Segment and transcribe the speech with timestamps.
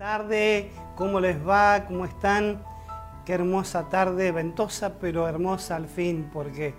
[0.00, 1.84] tarde, ¿cómo les va?
[1.86, 2.64] ¿Cómo están?
[3.26, 6.74] Qué hermosa tarde, ventosa pero hermosa al fin, porque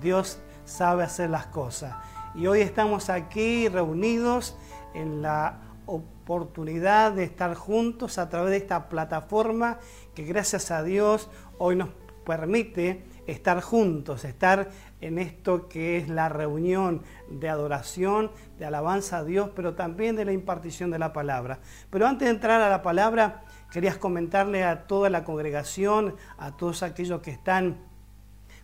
[0.00, 1.94] Dios sabe hacer las cosas.
[2.34, 4.56] Y hoy estamos aquí reunidos
[4.94, 9.78] en la oportunidad de estar juntos a través de esta plataforma
[10.14, 11.28] que gracias a Dios
[11.58, 11.90] hoy nos
[12.24, 14.70] permite estar juntos, estar
[15.00, 20.24] en esto que es la reunión de adoración, de alabanza a Dios, pero también de
[20.24, 21.60] la impartición de la palabra.
[21.90, 26.82] Pero antes de entrar a la palabra, querías comentarle a toda la congregación, a todos
[26.82, 27.78] aquellos que están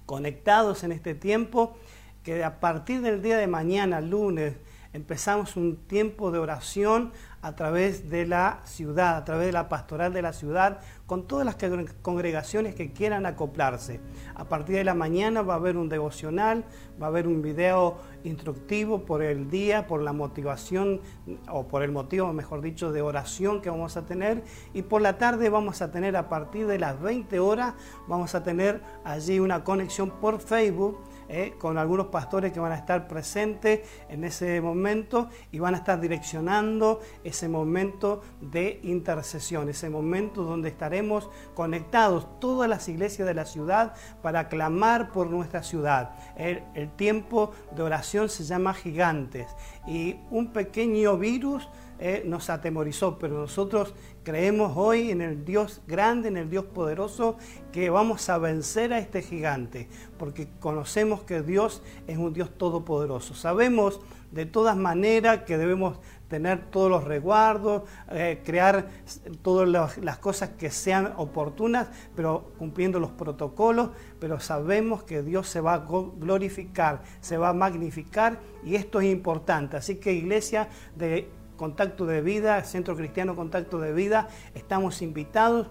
[0.06, 1.76] conectados en este tiempo,
[2.22, 4.56] que a partir del día de mañana, lunes,
[4.92, 10.12] empezamos un tiempo de oración a través de la ciudad, a través de la pastoral
[10.12, 11.56] de la ciudad, con todas las
[12.02, 13.98] congregaciones que quieran acoplarse.
[14.34, 16.66] A partir de la mañana va a haber un devocional,
[17.00, 21.00] va a haber un video instructivo por el día, por la motivación
[21.50, 24.44] o por el motivo, mejor dicho, de oración que vamos a tener.
[24.74, 27.72] Y por la tarde vamos a tener a partir de las 20 horas,
[28.06, 32.76] vamos a tener allí una conexión por Facebook eh, con algunos pastores que van a
[32.76, 39.90] estar presentes en ese momento y van a estar direccionando ese momento de intercesión, ese
[39.90, 46.14] momento donde estaremos conectados todas las iglesias de la ciudad para clamar por nuestra ciudad.
[46.36, 49.48] El, el tiempo de oración se llama gigantes
[49.86, 51.68] y un pequeño virus
[52.00, 57.36] eh, nos atemorizó, pero nosotros creemos hoy en el Dios grande, en el Dios poderoso,
[57.72, 59.88] que vamos a vencer a este gigante,
[60.18, 63.34] porque conocemos que Dios es un Dios todopoderoso.
[63.34, 68.88] Sabemos de todas maneras que debemos tener todos los resguardos, eh, crear
[69.42, 75.60] todas las cosas que sean oportunas, pero cumpliendo los protocolos, pero sabemos que Dios se
[75.60, 75.86] va a
[76.18, 79.78] glorificar, se va a magnificar y esto es importante.
[79.78, 85.66] Así que iglesia de Contacto de Vida, Centro Cristiano Contacto de Vida, estamos invitados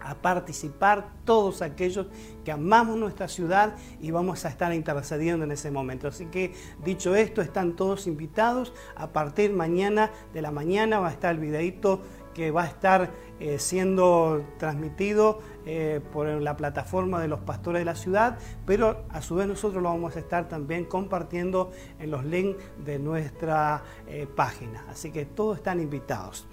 [0.00, 2.06] a participar todos aquellos
[2.44, 6.08] que amamos nuestra ciudad y vamos a estar intercediendo en ese momento.
[6.08, 8.72] Así que dicho esto, están todos invitados.
[8.96, 12.00] A partir mañana de la mañana va a estar el videito
[12.34, 13.10] que va a estar
[13.40, 19.20] eh, siendo transmitido eh, por la plataforma de los pastores de la ciudad, pero a
[19.20, 24.26] su vez nosotros lo vamos a estar también compartiendo en los links de nuestra eh,
[24.34, 24.84] página.
[24.88, 26.46] Así que todos están invitados.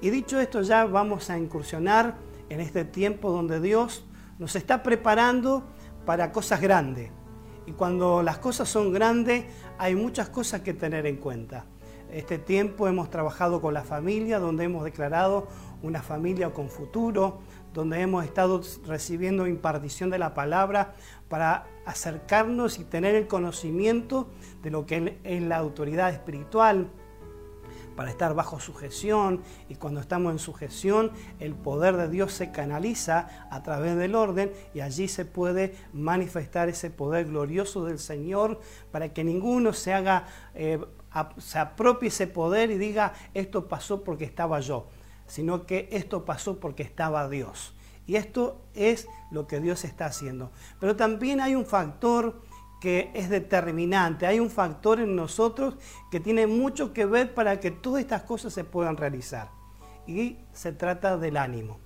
[0.00, 2.14] Y dicho esto, ya vamos a incursionar
[2.48, 4.04] en este tiempo donde Dios
[4.38, 5.64] nos está preparando
[6.04, 7.10] para cosas grandes.
[7.66, 9.44] Y cuando las cosas son grandes,
[9.78, 11.66] hay muchas cosas que tener en cuenta.
[12.12, 15.48] Este tiempo hemos trabajado con la familia, donde hemos declarado
[15.82, 17.40] una familia con futuro,
[17.72, 20.94] donde hemos estado recibiendo impartición de la palabra
[21.28, 24.28] para acercarnos y tener el conocimiento
[24.62, 26.90] de lo que es la autoridad espiritual,
[27.96, 29.42] para estar bajo sujeción.
[29.68, 34.52] Y cuando estamos en sujeción el poder de Dios se canaliza a través del orden
[34.74, 38.60] y allí se puede manifestar ese poder glorioso del Señor
[38.90, 40.78] para que ninguno se haga eh,
[41.38, 44.86] se apropie ese poder y diga, esto pasó porque estaba yo,
[45.32, 47.74] sino que esto pasó porque estaba Dios.
[48.06, 50.50] Y esto es lo que Dios está haciendo.
[50.78, 52.42] Pero también hay un factor
[52.82, 55.78] que es determinante, hay un factor en nosotros
[56.10, 59.48] que tiene mucho que ver para que todas estas cosas se puedan realizar.
[60.06, 61.78] Y se trata del ánimo.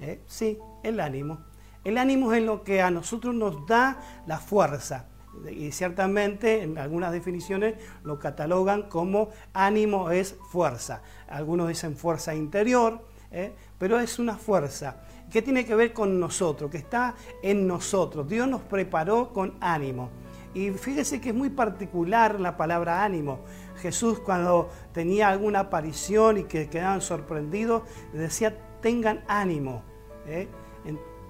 [0.00, 0.22] ¿Eh?
[0.26, 1.44] Sí, el ánimo.
[1.84, 5.08] El ánimo es lo que a nosotros nos da la fuerza
[5.50, 11.02] y ciertamente en algunas definiciones lo catalogan como ánimo es fuerza.
[11.34, 13.52] Algunos dicen fuerza interior, ¿eh?
[13.76, 15.02] pero es una fuerza
[15.32, 18.28] que tiene que ver con nosotros, que está en nosotros.
[18.28, 20.10] Dios nos preparó con ánimo.
[20.54, 23.40] Y fíjese que es muy particular la palabra ánimo.
[23.78, 29.82] Jesús cuando tenía alguna aparición y que quedaban sorprendidos, decía, tengan ánimo.
[30.28, 30.46] ¿eh?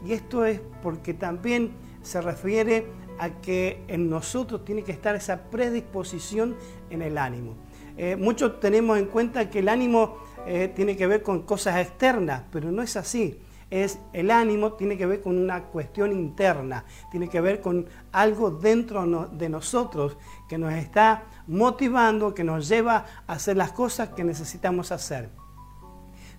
[0.04, 1.72] Y esto es porque también
[2.02, 2.88] se refiere
[3.18, 6.56] a que en nosotros tiene que estar esa predisposición
[6.90, 7.54] en el ánimo.
[7.96, 12.42] Eh, muchos tenemos en cuenta que el ánimo eh, tiene que ver con cosas externas,
[12.50, 13.40] pero no es así.
[13.70, 18.50] Es, el ánimo tiene que ver con una cuestión interna, tiene que ver con algo
[18.50, 20.16] dentro de nosotros
[20.48, 25.30] que nos está motivando, que nos lleva a hacer las cosas que necesitamos hacer.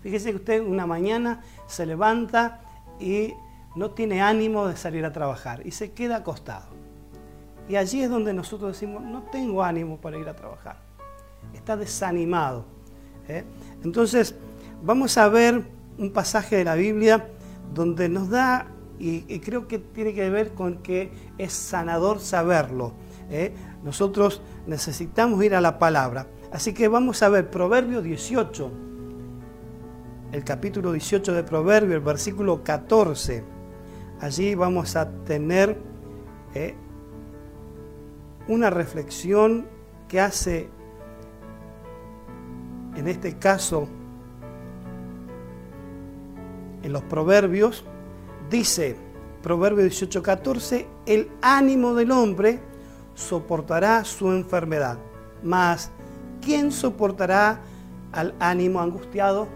[0.01, 2.61] Fíjese que usted una mañana se levanta
[2.99, 3.33] y
[3.75, 6.67] no tiene ánimo de salir a trabajar y se queda acostado.
[7.67, 10.84] Y allí es donde nosotros decimos, no tengo ánimo para ir a trabajar.
[11.53, 12.65] Está desanimado.
[13.27, 13.43] ¿eh?
[13.83, 14.35] Entonces,
[14.83, 15.63] vamos a ver
[15.97, 17.27] un pasaje de la Biblia
[17.73, 18.67] donde nos da,
[18.99, 22.93] y, creo que tiene que ver con que es sanador saberlo.
[23.29, 23.53] ¿eh?
[23.83, 26.27] Nosotros necesitamos ir a la palabra.
[26.51, 28.71] Así que vamos a ver Proverbio 18,
[30.31, 33.43] el capítulo 18 de Proverbios, el versículo 14.
[34.21, 35.77] Allí vamos a tener
[36.53, 36.75] eh,
[38.47, 39.67] una reflexión
[40.07, 40.69] que hace,
[42.95, 43.87] en este caso,
[46.83, 47.83] en los Proverbios,
[48.49, 48.95] dice,
[49.41, 52.59] Proverbio 18, 14, el ánimo del hombre
[53.13, 54.97] soportará su enfermedad,
[55.43, 55.91] mas
[56.41, 57.61] ¿quién soportará
[58.11, 59.47] al ánimo angustiado?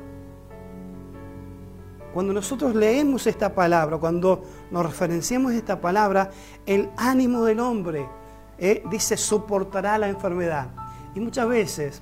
[2.14, 6.32] Cuando nosotros leemos esta palabra, cuando nos referenciamos a esta palabra,
[6.66, 8.08] el ánimo del hombre
[8.58, 10.70] eh, dice soportará la enfermedad.
[11.16, 12.02] Y muchas veces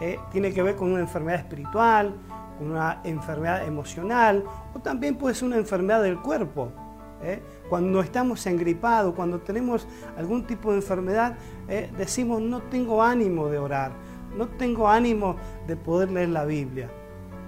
[0.00, 2.14] eh, tiene que ver con una enfermedad espiritual,
[2.58, 4.44] con una enfermedad emocional
[4.74, 6.70] o también puede ser una enfermedad del cuerpo.
[7.22, 7.42] ¿eh?
[7.68, 9.86] Cuando estamos engripados, cuando tenemos
[10.16, 11.36] algún tipo de enfermedad,
[11.96, 13.92] decimos no tengo ánimo de orar,
[14.36, 15.36] no tengo ánimo
[15.66, 16.90] de poder leer la Biblia,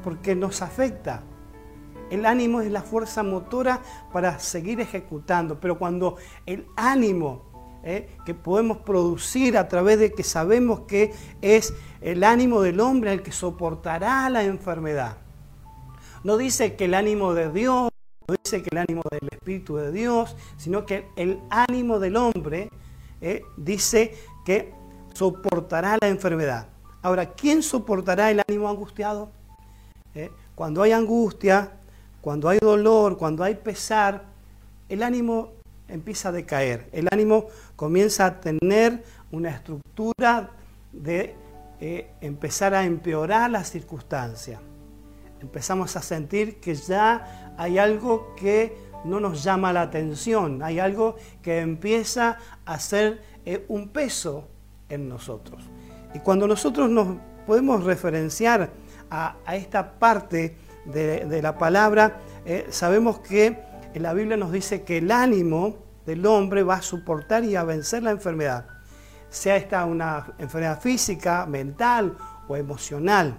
[0.03, 1.23] porque nos afecta.
[2.11, 3.81] El ánimo es la fuerza motora
[4.13, 6.17] para seguir ejecutando, pero cuando
[6.47, 7.47] el ánimo
[7.87, 8.09] ¿eh?
[8.25, 11.73] que podemos producir a través de que sabemos que es
[12.07, 15.17] el ánimo del hombre el que soportará la enfermedad.
[16.23, 17.91] No dice que el ánimo de Dios,
[18.29, 22.71] no dice que el ánimo del Espíritu de Dios, sino que el ánimo del hombre
[23.21, 23.43] ¿eh?
[23.57, 24.15] dice
[24.45, 24.73] que
[25.15, 26.69] soportará la enfermedad.
[27.03, 29.33] Ahora, ¿quién soportará el ánimo angustiado?
[30.15, 30.31] ¿Eh?
[30.55, 31.73] Cuando hay angustia,
[32.21, 34.27] cuando hay dolor, cuando hay pesar,
[34.89, 35.55] el ánimo
[35.89, 36.89] empieza a decaer.
[36.93, 40.51] El ánimo comienza a tener una estructura
[40.93, 41.35] de
[41.81, 44.61] eh, empezar a empeorar la circunstancia.
[45.41, 51.17] Empezamos a sentir que ya hay algo que no nos llama la atención, hay algo
[51.43, 54.49] que empieza a ser eh, un peso
[54.89, 55.63] en nosotros.
[56.15, 58.71] Y cuando nosotros nos podemos referenciar
[59.11, 60.57] a, esta parte
[60.87, 63.61] de, la palabra, eh, sabemos que
[63.95, 65.77] la Biblia nos dice que el ánimo
[66.07, 68.67] del hombre va a soportar y a vencer la enfermedad,
[69.29, 72.17] sea esta una enfermedad física, mental
[72.49, 73.39] o emocional.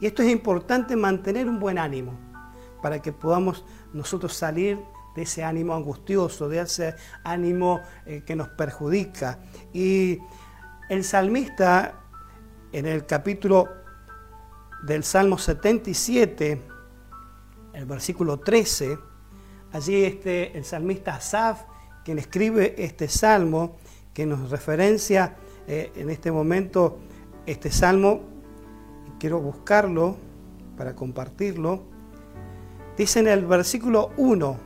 [0.00, 2.18] Y esto es importante mantener un buen ánimo
[2.82, 4.78] para que podamos nosotros salir
[5.14, 6.94] de ese ánimo angustioso, de ese
[7.24, 9.40] ánimo eh, que nos perjudica.
[9.72, 10.18] Y
[10.88, 12.00] el salmista
[12.72, 13.68] en el capítulo
[14.84, 16.62] del Salmo 77,
[17.72, 18.98] el versículo 13,
[19.72, 21.62] Allí este, el salmista Asaf,
[22.04, 23.76] quien escribe este salmo,
[24.18, 25.36] que nos referencia
[25.68, 26.98] eh, en este momento
[27.46, 28.22] este salmo,
[29.20, 30.16] quiero buscarlo
[30.76, 31.84] para compartirlo,
[32.96, 34.56] dice en el versículo 1,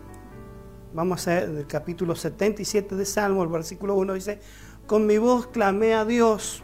[0.95, 4.41] vamos a el capítulo 77 de Salmo, el versículo 1 dice,
[4.87, 6.63] con mi voz clamé a Dios,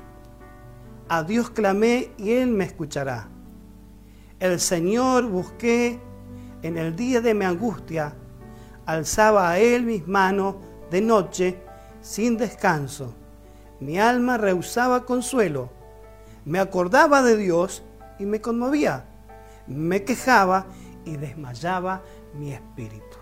[1.11, 3.29] a Dios clamé y Él me escuchará.
[4.41, 6.01] El Señor busqué
[6.63, 8.15] en el día de mi angustia,
[8.87, 10.55] alzaba a él mis manos
[10.91, 11.68] de noche
[12.09, 13.13] sin descanso.
[13.81, 15.69] Mi alma rehusaba consuelo.
[16.47, 17.83] Me acordaba de Dios
[18.19, 19.05] y me conmovía.
[19.67, 20.65] Me quejaba
[21.05, 22.03] y desmayaba
[22.33, 23.19] mi espíritu.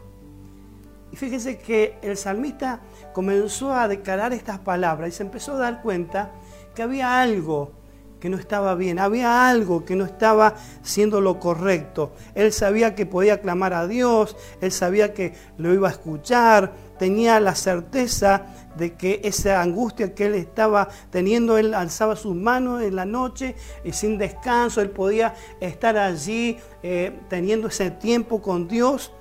[1.10, 2.78] Y fíjese que el salmista
[3.12, 6.30] comenzó a declarar estas palabras y se empezó a dar cuenta
[6.72, 7.72] que había algo
[8.20, 12.12] que no estaba bien, había algo que no estaba siendo lo correcto.
[12.34, 17.40] Él sabía que podía clamar a Dios, él sabía que lo iba a escuchar, tenía
[17.40, 22.96] la certeza de que esa angustia que él estaba teniendo, él alzaba sus manos en
[22.96, 29.12] la noche y sin descanso, él podía estar allí eh, teniendo ese tiempo con Dios,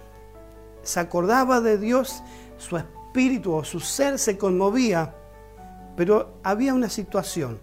[0.84, 2.22] se acordaba de Dios,
[2.58, 5.16] su espíritu o su ser se conmovía,
[5.96, 7.60] pero había una situación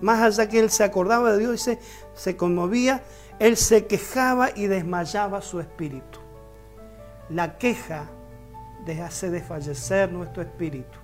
[0.00, 1.78] más allá que él se acordaba de Dios y
[2.14, 3.02] se, conmovía,
[3.38, 6.18] él se quejaba y desmayaba su espíritu.
[7.28, 8.06] La queja
[8.98, 10.98] hace desfallecer nuestro espíritu.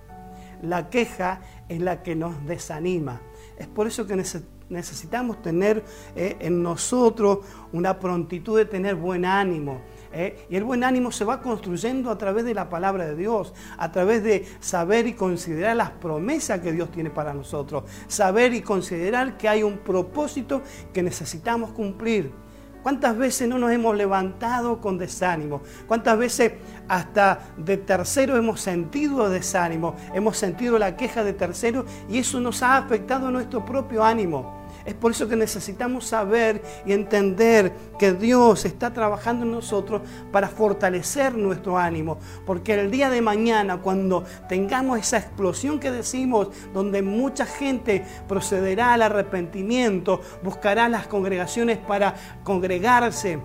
[0.61, 3.21] La queja es la que nos desanima.
[3.57, 4.21] Es por eso que
[4.69, 5.83] necesitamos tener
[6.15, 7.39] eh, en nosotros
[7.71, 10.45] una prontitud de tener buen ánimo, ¿eh?
[10.49, 13.91] Y el buen ánimo se va construyendo a través de la palabra de Dios, a
[13.91, 19.37] través de saber y considerar las promesas que Dios tiene para nosotros, saber y considerar
[19.37, 20.61] que hay un propósito
[20.93, 22.31] que necesitamos cumplir.
[22.83, 25.61] ¿Cuántas veces no nos hemos levantado con desánimo?
[25.87, 26.53] ¿Cuántas veces
[26.87, 29.95] hasta de tercero hemos sentido desánimo?
[30.13, 34.56] Hemos sentido la queja de tercero y eso nos ha afectado nuestro propio ánimo.
[34.87, 40.01] Es por eso que necesitamos saber y entender que Dios está trabajando en nosotros
[40.31, 42.19] para fortalecer nuestro ánimo.
[42.45, 48.93] Porque el día de mañana, cuando tengamos esa explosión que decimos, donde mucha gente procederá
[48.93, 52.15] al arrepentimiento, buscará las congregaciones para
[52.45, 53.39] congregarse,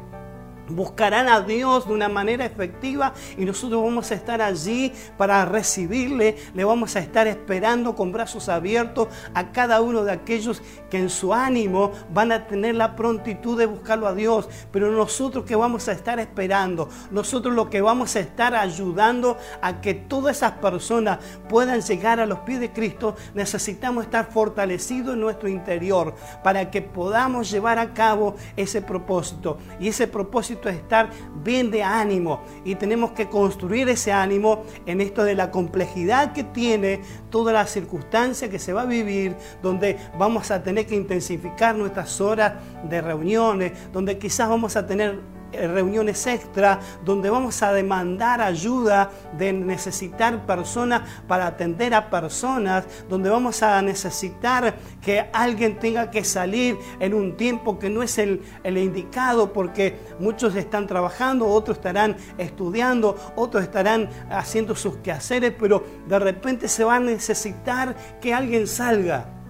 [0.68, 6.36] buscarán a Dios de una manera efectiva y nosotros vamos a estar allí para recibirle,
[6.54, 11.10] le vamos a estar esperando con brazos abiertos a cada uno de aquellos que en
[11.10, 15.88] su ánimo van a tener la prontitud de buscarlo a Dios, pero nosotros que vamos
[15.88, 21.18] a estar esperando, nosotros lo que vamos a estar ayudando a que todas esas personas
[21.48, 26.82] puedan llegar a los pies de Cristo, necesitamos estar fortalecidos en nuestro interior para que
[26.82, 29.58] podamos llevar a cabo ese propósito.
[29.80, 31.10] Y ese propósito estar
[31.42, 32.42] bien de ánimo.
[32.64, 37.66] Y tenemos que construir ese ánimo en esto de la complejidad que tiene toda la
[37.66, 42.54] circunstancia que se va a vivir, donde vamos a tener que intensificar nuestras horas
[42.88, 49.52] de reuniones, donde quizás vamos a tener reuniones extra donde vamos a demandar ayuda de
[49.52, 56.78] necesitar personas para atender a personas, donde vamos a necesitar que alguien tenga que salir
[57.00, 62.16] en un tiempo que no es el, el indicado porque muchos están trabajando, otros estarán
[62.38, 68.66] estudiando, otros estarán haciendo sus quehaceres, pero de repente se va a necesitar que alguien
[68.66, 69.41] salga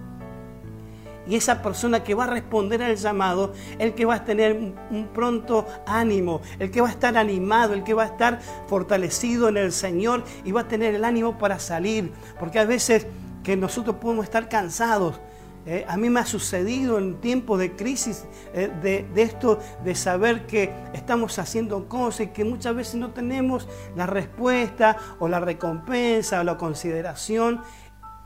[1.27, 4.55] y esa persona que va a responder al llamado, el que va a tener
[4.89, 9.49] un pronto ánimo, el que va a estar animado, el que va a estar fortalecido
[9.49, 12.11] en el Señor y va a tener el ánimo para salir.
[12.39, 13.07] Porque a veces
[13.43, 15.19] que nosotros podemos estar cansados.
[15.65, 15.85] ¿eh?
[15.87, 20.45] a mí me ha sucedido en tiempos de crisis eh, de, de, esto, de saber
[20.45, 26.41] que estamos haciendo cosas y que muchas veces no tenemos la respuesta o la recompensa
[26.41, 27.61] o la consideración.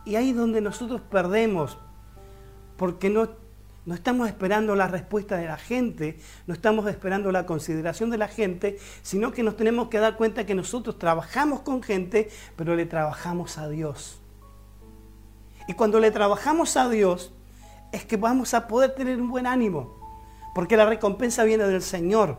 [0.05, 1.77] Y ahí es donde nosotros perdemos
[2.77, 3.29] porque no,
[3.85, 8.27] no estamos esperando la respuesta de la gente, no estamos esperando la consideración de la
[8.27, 12.85] gente, sino que nos tenemos que dar cuenta que nosotros trabajamos con gente, pero le
[12.85, 14.21] trabajamos a Dios.
[15.67, 17.33] Y cuando le trabajamos a Dios,
[17.91, 19.97] es que vamos a poder tener un buen ánimo,
[20.53, 22.37] porque la recompensa viene del Señor.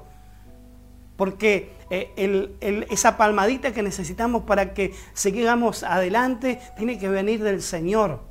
[1.17, 8.28] Porque eh, esa palmadita que necesitamos para que sigamos adelante tiene que venir del Señor.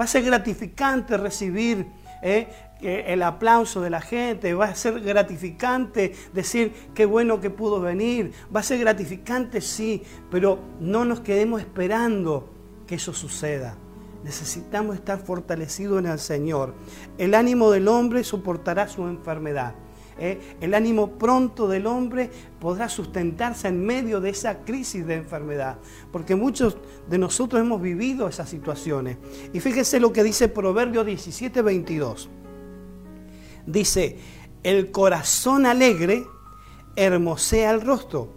[0.00, 1.86] Va a ser gratificante recibir
[2.22, 2.48] eh,
[2.80, 8.32] el aplauso de la gente, va a ser gratificante decir qué bueno que pudo venir,
[8.54, 12.48] va a ser gratificante sí, pero no nos quedemos esperando
[12.86, 13.76] que eso suceda.
[14.24, 16.74] Necesitamos estar fortalecidos en el Señor.
[17.18, 19.74] El ánimo del hombre soportará su enfermedad.
[20.20, 20.56] ¿Eh?
[20.60, 25.78] el ánimo pronto del hombre podrá sustentarse en medio de esa crisis de enfermedad,
[26.12, 26.76] porque muchos
[27.08, 29.16] de nosotros hemos vivido esas situaciones.
[29.52, 32.28] Y fíjense lo que dice Proverbio 17, 22.
[33.66, 34.18] Dice,
[34.62, 36.26] el corazón alegre
[36.96, 38.28] hermosea el rostro,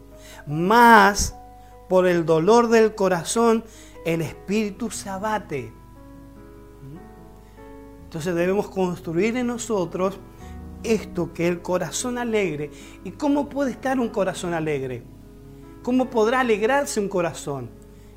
[0.47, 1.35] mas
[1.89, 3.63] por el dolor del corazón
[4.05, 5.73] el espíritu se abate.
[8.05, 10.19] Entonces debemos construir en nosotros
[10.83, 12.71] esto que el corazón alegre.
[13.03, 15.03] ¿Y cómo puede estar un corazón alegre?
[15.81, 17.69] ¿Cómo podrá alegrarse un corazón?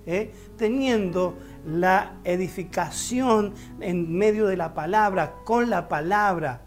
[0.06, 0.32] ¿Eh?
[0.56, 6.62] Teniendo la edificación en medio de la palabra, con la palabra.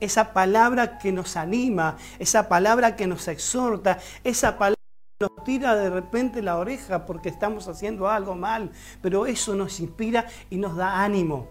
[0.00, 4.76] Esa palabra que nos anima, esa palabra que nos exhorta, esa palabra
[5.18, 8.70] que nos tira de repente la oreja porque estamos haciendo algo mal,
[9.02, 11.48] pero eso nos inspira y nos da ánimo.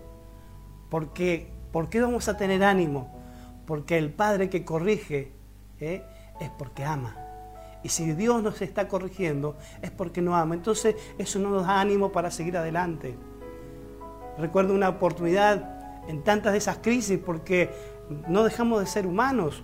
[0.90, 3.17] Porque, ¿Por qué vamos a tener ánimo?
[3.68, 5.32] Porque el Padre que corrige
[5.80, 6.02] ¿eh?
[6.40, 7.16] es porque ama.
[7.84, 10.56] Y si Dios nos está corrigiendo es porque no ama.
[10.56, 13.16] Entonces eso no nos da ánimo para seguir adelante.
[14.40, 17.70] Recuerdo una oportunidad en tantas de esas crisis porque
[18.28, 19.64] no dejamos de ser humanos,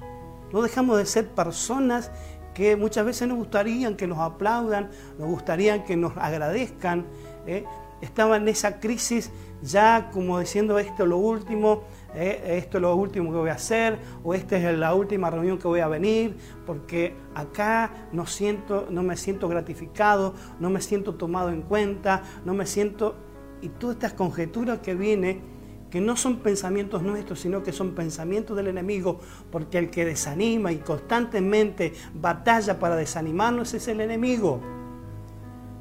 [0.52, 2.12] no dejamos de ser personas
[2.54, 7.06] que muchas veces nos gustarían que nos aplaudan, nos gustaría que nos agradezcan.
[7.48, 7.64] ¿eh?
[8.02, 9.32] Estaba en esa crisis
[9.62, 11.84] ya como diciendo esto es lo último,
[12.16, 15.58] eh, esto es lo último que voy a hacer, o esta es la última reunión
[15.58, 21.16] que voy a venir, porque acá no, siento, no me siento gratificado, no me siento
[21.16, 23.16] tomado en cuenta, no me siento...
[23.62, 25.42] Y todas estas conjeturas que vienen,
[25.90, 29.20] que no son pensamientos nuestros, sino que son pensamientos del enemigo,
[29.52, 34.60] porque el que desanima y constantemente batalla para desanimarnos es el enemigo.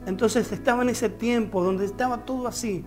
[0.06, 2.84] Entonces estaba en ese tiempo donde estaba todo así.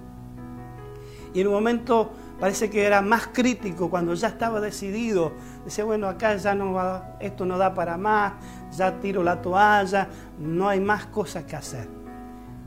[1.34, 5.34] Y en un momento parece que era más crítico cuando ya estaba decidido.
[5.63, 8.34] Decía, bueno, acá ya no va, esto no da para más,
[8.75, 10.08] ya tiro la toalla,
[10.39, 11.88] no hay más cosas que hacer.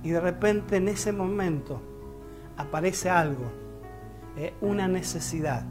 [0.02, 1.82] Y de repente en ese momento
[2.56, 3.52] aparece algo,
[4.36, 5.64] eh, una necesidad.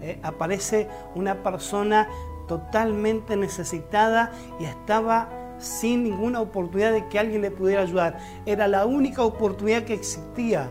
[0.00, 2.08] Eh, aparece una persona
[2.48, 5.28] totalmente necesitada y estaba
[5.58, 8.18] sin ninguna oportunidad de que alguien le pudiera ayudar.
[8.46, 10.70] Era la única oportunidad que existía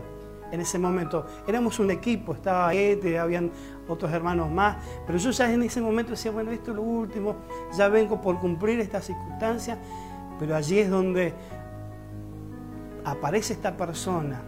[0.52, 1.26] en ese momento.
[1.48, 3.50] Éramos un equipo, estaba Ete, habían
[3.88, 7.36] otros hermanos más, pero yo ya en ese momento decía, bueno, esto es lo último,
[7.76, 9.78] ya vengo por cumplir esta circunstancia,
[10.38, 11.34] pero allí es donde
[13.04, 14.42] aparece esta persona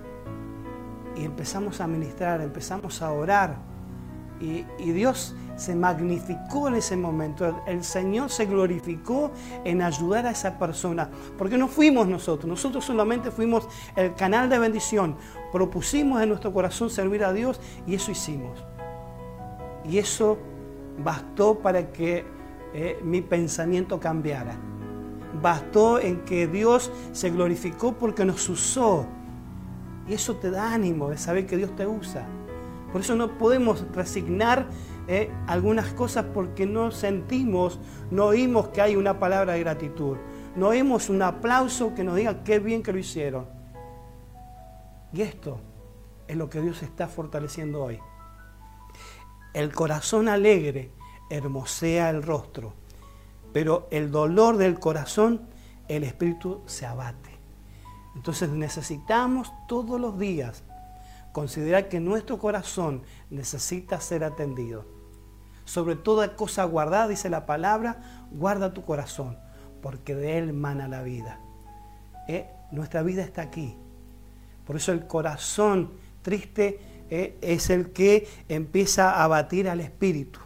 [1.17, 3.57] y empezamos a ministrar, empezamos a orar
[4.41, 7.63] y Dios se magnificó en ese momento.
[7.67, 9.31] El Señor se glorificó
[9.65, 11.09] en ayudar a esa persona.
[11.39, 15.17] Porque no fuimos nosotros, nosotros solamente fuimos el canal de bendición.
[15.53, 18.65] Propusimos en nuestro corazón servir a Dios y eso hicimos.
[19.89, 20.39] Y eso
[21.03, 22.25] bastó para que
[22.73, 24.57] eh, mi pensamiento cambiara.
[25.41, 29.07] Bastó en que Dios se glorificó porque nos usó.
[30.09, 32.27] Y eso te da ánimo de saber que Dios te usa.
[32.93, 34.67] Por eso no podemos resignar
[35.07, 37.79] eh, algunas cosas porque no sentimos,
[38.11, 40.17] no oímos que hay una palabra de gratitud.
[40.57, 43.47] No oímos un aplauso que nos diga qué bien que lo hicieron.
[45.13, 45.61] Y esto
[46.27, 47.99] es lo que Dios está fortaleciendo hoy.
[49.53, 50.91] El corazón alegre
[51.31, 52.75] hermosea el rostro,
[53.53, 55.43] pero el dolor del corazón,
[55.89, 57.31] el espíritu se abate.
[58.17, 60.65] Entonces necesitamos todos los días
[61.35, 64.87] considerar que nuestro corazón necesita ser atendido.
[65.65, 69.37] Sobre toda cosa guardada, dice la palabra, guarda tu corazón,
[69.83, 71.41] porque de él mana la vida.
[72.29, 73.77] Eh, nuestra vida está aquí.
[74.65, 76.79] Por eso el corazón triste
[77.11, 80.39] eh, es el que empieza a batir al espíritu.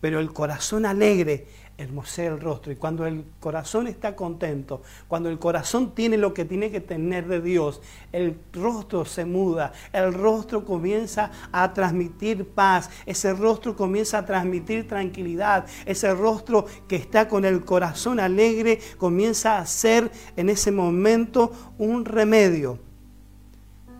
[0.00, 1.48] Pero el corazón alegre
[1.80, 2.72] hermosea el rostro.
[2.72, 7.26] Y cuando el corazón está contento, cuando el corazón tiene lo que tiene que tener
[7.26, 7.80] de Dios,
[8.12, 14.86] el rostro se muda, el rostro comienza a transmitir paz, ese rostro comienza a transmitir
[14.86, 21.52] tranquilidad, ese rostro que está con el corazón alegre comienza a ser en ese momento
[21.78, 22.78] un remedio.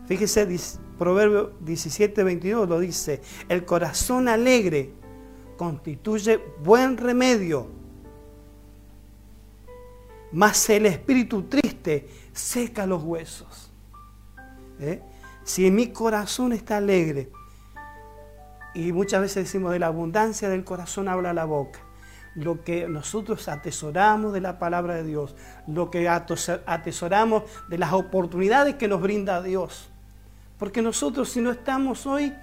[0.07, 0.47] Fíjese,
[0.99, 5.00] Proverbio 17, 22 lo dice, el corazón alegre
[5.61, 7.67] constituye buen remedio,
[10.31, 13.71] mas el espíritu triste seca los huesos.
[14.79, 15.03] ¿Eh?
[15.43, 17.29] Si mi corazón está alegre,
[18.73, 21.81] y muchas veces decimos de la abundancia del corazón habla la boca,
[22.33, 25.35] lo que nosotros atesoramos de la palabra de Dios,
[25.67, 29.91] lo que atesoramos de las oportunidades que nos brinda Dios,
[30.57, 32.33] porque nosotros si no estamos hoy,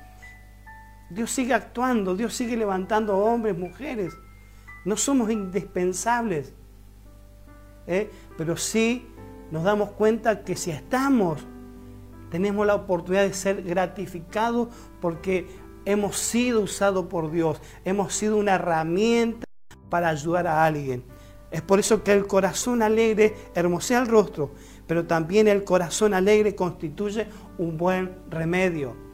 [1.10, 4.16] Dios sigue actuando, Dios sigue levantando hombres, mujeres.
[4.84, 6.54] No somos indispensables.
[7.86, 8.10] ¿eh?
[8.36, 9.06] Pero sí
[9.50, 11.40] nos damos cuenta que si estamos,
[12.30, 14.68] tenemos la oportunidad de ser gratificados
[15.00, 15.46] porque
[15.84, 17.60] hemos sido usados por Dios.
[17.84, 19.46] Hemos sido una herramienta
[19.88, 21.04] para ayudar a alguien.
[21.50, 24.52] Es por eso que el corazón alegre hermosea el rostro,
[24.86, 29.07] pero también el corazón alegre constituye un buen remedio.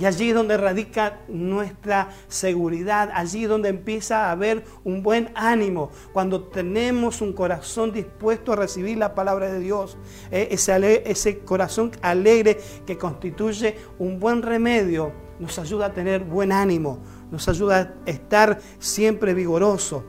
[0.00, 5.30] Y allí es donde radica nuestra seguridad, allí es donde empieza a haber un buen
[5.34, 9.98] ánimo, cuando tenemos un corazón dispuesto a recibir la palabra de Dios,
[10.30, 16.50] eh, ese, ese corazón alegre que constituye un buen remedio, nos ayuda a tener buen
[16.50, 20.04] ánimo, nos ayuda a estar siempre vigoroso.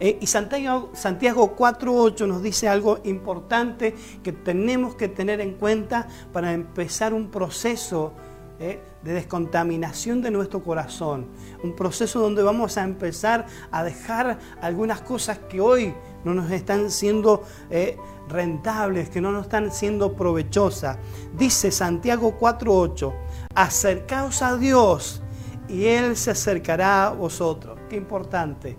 [0.00, 6.06] Eh, y Santiago, Santiago 4.8 nos dice algo importante que tenemos que tener en cuenta
[6.34, 8.12] para empezar un proceso
[8.60, 11.28] eh, de descontaminación de nuestro corazón.
[11.62, 15.94] Un proceso donde vamos a empezar a dejar algunas cosas que hoy
[16.24, 17.96] no nos están siendo eh,
[18.28, 20.98] rentables, que no nos están siendo provechosas.
[21.36, 23.12] Dice Santiago 4.8,
[23.54, 25.22] acercaos a Dios
[25.68, 27.78] y Él se acercará a vosotros.
[27.88, 28.76] Qué importante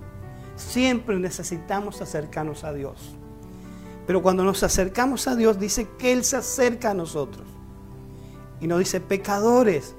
[0.60, 3.16] Siempre necesitamos acercarnos a Dios.
[4.06, 7.48] Pero cuando nos acercamos a Dios, dice que Él se acerca a nosotros.
[8.62, 9.96] Y nos dice, pecadores,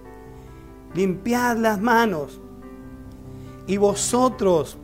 [0.94, 2.40] limpiad las manos.
[3.66, 4.79] Y vosotros,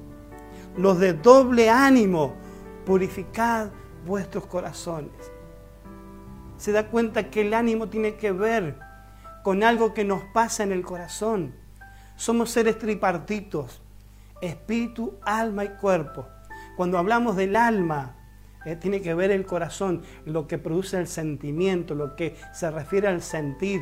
[0.76, 2.34] los de doble ánimo,
[2.84, 3.70] purificad
[4.06, 5.12] vuestros corazones.
[6.56, 8.78] Se da cuenta que el ánimo tiene que ver
[9.42, 11.54] con algo que nos pasa en el corazón.
[12.16, 13.82] Somos seres tripartitos
[14.40, 16.26] espíritu, alma y cuerpo.
[16.76, 18.15] Cuando hablamos del alma,
[18.66, 23.06] eh, tiene que ver el corazón, lo que produce el sentimiento, lo que se refiere
[23.06, 23.80] al sentir,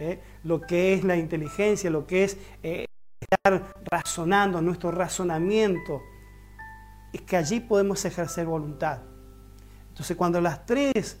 [0.00, 2.86] eh, lo que es la inteligencia, lo que es eh,
[3.20, 6.02] estar razonando, nuestro razonamiento.
[7.12, 9.02] Es que allí podemos ejercer voluntad.
[9.90, 11.20] Entonces cuando las tres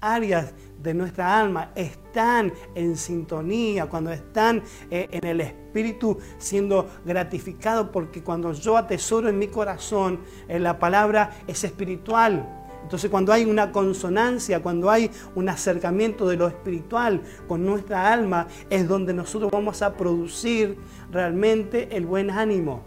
[0.00, 7.88] áreas de nuestra alma están en sintonía, cuando están eh, en el espíritu siendo gratificados,
[7.92, 12.56] porque cuando yo atesoro en mi corazón, en la palabra es espiritual.
[12.82, 18.48] Entonces cuando hay una consonancia, cuando hay un acercamiento de lo espiritual con nuestra alma,
[18.70, 20.78] es donde nosotros vamos a producir
[21.12, 22.82] realmente el buen ánimo.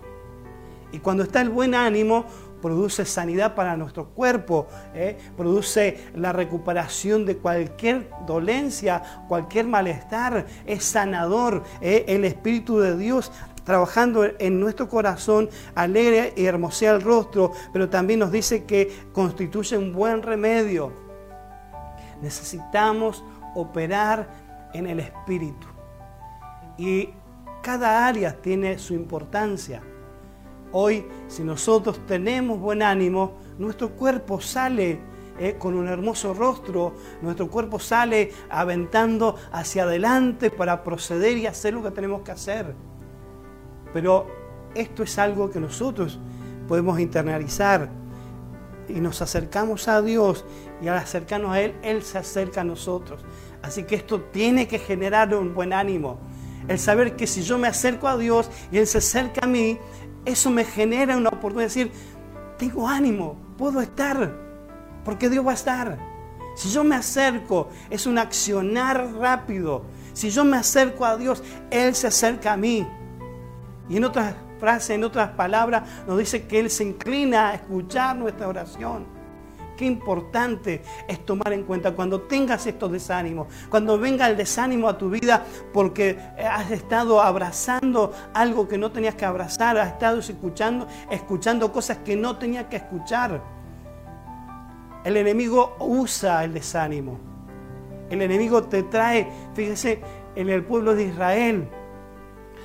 [0.91, 2.25] Y cuando está el buen ánimo,
[2.63, 5.17] produce sanidad para nuestro cuerpo, ¿eh?
[5.35, 11.63] produce la recuperación de cualquier dolencia, cualquier malestar, es sanador.
[11.81, 12.05] ¿eh?
[12.07, 13.33] El Espíritu de Dios
[13.65, 19.77] trabajando en nuestro corazón, alegre y hermosea el rostro, pero también nos dice que constituye
[19.77, 20.93] un buen remedio.
[22.21, 24.29] Necesitamos operar
[24.73, 25.67] en el Espíritu.
[26.77, 27.09] Y
[27.61, 29.81] cada área tiene su importancia.
[30.75, 34.99] Hoy, si nosotros tenemos buen ánimo, nuestro cuerpo sale
[35.39, 41.75] eh, con un hermoso rostro, nuestro cuerpo sale aventando hacia adelante para proceder y hacer
[41.75, 42.73] lo que tenemos que hacer.
[43.93, 44.25] Pero
[44.73, 46.19] esto es algo que nosotros
[46.67, 47.89] podemos internalizar
[48.89, 50.43] y nos acercamos a Dios
[50.81, 53.23] y al acercarnos a Él, Él se acerca a nosotros.
[53.61, 56.17] Así que esto tiene que generar un buen ánimo.
[56.67, 59.77] El saber que si yo me acerco a Dios y Él se acerca a mí,
[60.25, 61.91] eso me genera una oportunidad de decir,
[62.57, 64.33] tengo ánimo, puedo estar,
[65.03, 65.97] porque Dios va a estar.
[66.55, 69.83] Si yo me acerco, es un accionar rápido.
[70.13, 72.87] Si yo me acerco a Dios, Él se acerca a mí.
[73.89, 78.15] Y en otras frases, en otras palabras, nos dice que Él se inclina a escuchar
[78.15, 79.12] nuestra oración.
[79.77, 84.97] Qué importante es tomar en cuenta cuando tengas estos desánimos, cuando venga el desánimo a
[84.97, 90.87] tu vida porque has estado abrazando algo que no tenías que abrazar, has estado escuchando,
[91.09, 93.41] escuchando cosas que no tenías que escuchar.
[95.03, 97.19] El enemigo usa el desánimo.
[98.09, 100.01] El enemigo te trae, fíjese,
[100.35, 101.67] en el pueblo de Israel,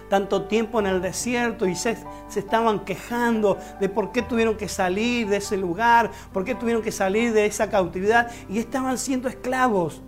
[0.09, 1.97] tanto tiempo en el desierto y se,
[2.35, 6.93] estaban quejando de por qué tuvieron que salir de ese lugar, por qué tuvieron que
[6.93, 10.03] salir de esa cautividad y estaban siendo esclavos.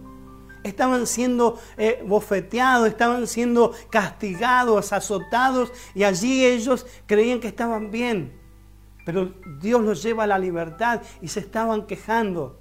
[0.62, 8.38] Estaban siendo eh, bofeteados, estaban siendo castigados, azotados y allí ellos creían que estaban bien.
[9.06, 12.59] Pero Dios los lleva a la libertad y se estaban quejando.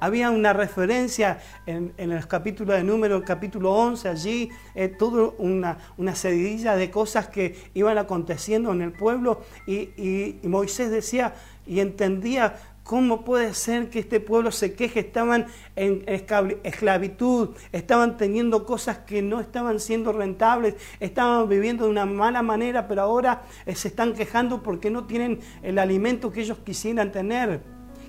[0.00, 6.14] Había una referencia en, el capítulo de número, capítulo 11, allí, eh, toda una, una
[6.14, 11.34] seguidilla de cosas que iban aconteciendo en el pueblo y, Moisés decía
[11.66, 12.56] y entendía
[12.88, 15.00] ¿Cómo puede ser que este pueblo se queje?
[15.00, 15.44] Estaban
[15.76, 22.40] en esclavitud, estaban teniendo cosas que no estaban siendo rentables, estaban viviendo de una mala
[22.40, 27.12] manera, pero ahora eh, se están quejando porque no tienen el alimento que ellos quisieran
[27.12, 27.60] tener.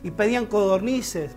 [0.02, 1.36] Y pedían codornices,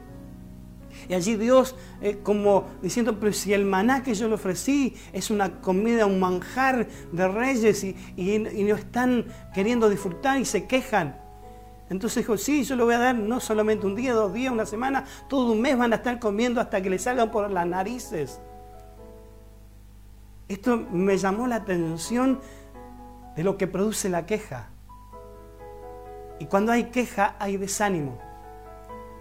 [1.08, 5.30] y allí Dios, eh, como diciendo, pero si el maná que yo le ofrecí es
[5.30, 7.94] una comida, un manjar de reyes y,
[8.38, 11.16] no están queriendo disfrutar y se quejan.
[11.90, 14.64] Entonces dijo, sí, yo lo voy a dar no solamente un día, dos días, una
[14.64, 18.40] semana, todo un mes van a estar comiendo hasta que les salgan por las narices.
[20.48, 22.40] Esto me llamó la atención
[23.36, 24.68] de lo que produce la queja.
[26.38, 28.31] Y cuando hay queja hay desánimo.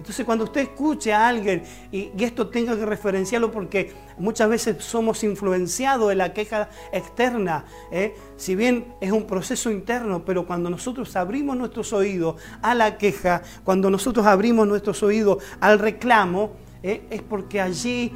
[0.01, 1.61] Entonces cuando usted escuche a alguien
[1.91, 8.15] y, esto tenga que referenciarlo porque muchas veces somos influenciados de la queja externa, ¿eh?
[8.35, 13.43] si bien es un proceso interno, pero cuando nosotros abrimos nuestros oídos a la queja,
[13.63, 17.05] cuando nosotros abrimos nuestros oídos al reclamo, ¿eh?
[17.11, 18.11] es porque allí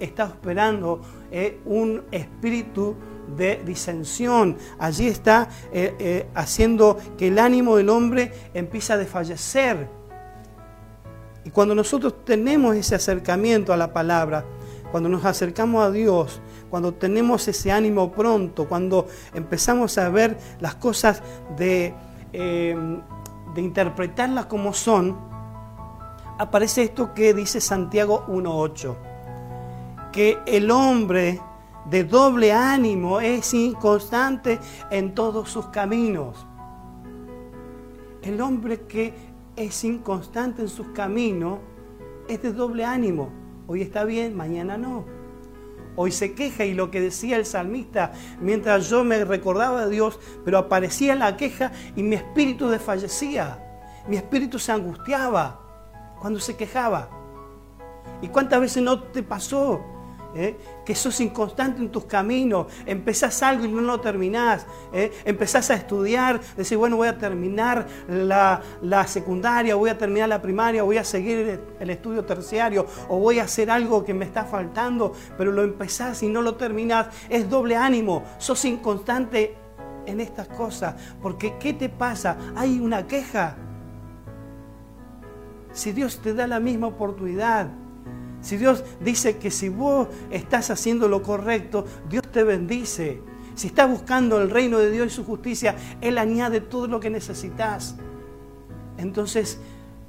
[0.00, 1.00] está esperando
[1.30, 1.60] ¿eh?
[1.64, 2.96] un espíritu
[3.36, 4.56] de disensión.
[4.80, 5.48] Allí está
[6.34, 10.03] haciendo que el ánimo del hombre empiece a desfallecer.
[11.44, 14.44] Y cuando nosotros tenemos ese acercamiento a la palabra,
[14.90, 20.76] cuando nos acercamos a Dios, cuando tenemos ese ánimo pronto, cuando empezamos a ver las
[20.76, 21.22] cosas
[21.56, 21.94] de,
[22.32, 25.16] de interpretarlas como son,
[26.38, 28.96] aparece esto que dice Santiago 1.8,
[30.12, 31.40] que el hombre
[31.90, 34.58] de doble ánimo es inconstante
[34.90, 36.46] en todos sus caminos.
[38.22, 39.12] El hombre que
[39.56, 41.58] es inconstante en sus caminos,
[42.28, 43.30] es de doble ánimo.
[43.66, 45.04] Hoy está bien, mañana no.
[45.96, 50.18] Hoy se queja y lo que decía el salmista, mientras yo me recordaba de Dios,
[50.44, 53.60] pero aparecía la queja y mi espíritu desfallecía.
[54.08, 55.60] Mi espíritu se angustiaba
[56.20, 57.08] cuando se quejaba.
[58.22, 59.93] ¿Y cuántas veces no te pasó?
[60.34, 60.56] ¿Eh?
[60.84, 65.12] que sos inconstante en tus caminos, empezás algo y no lo terminás, ¿eh?
[65.24, 70.42] empezás a estudiar, decís, bueno, voy a terminar la, la, secundaria, voy a terminar la
[70.42, 74.44] primaria, voy a seguir el estudio terciario, o voy a hacer algo que me está
[74.44, 79.56] faltando, pero lo empezás y no lo terminás, es doble ánimo, sos inconstante
[80.06, 82.36] en estas cosas, porque ¿qué te pasa?
[82.56, 83.56] Hay una queja.
[85.72, 87.68] Si Dios te da la misma oportunidad,
[88.44, 93.22] si Dios dice que si vos estás haciendo lo correcto, Dios te bendice.
[93.54, 97.08] Si estás buscando el reino de Dios y su justicia, Él añade todo lo que
[97.08, 97.96] necesitas.
[98.98, 99.58] Entonces,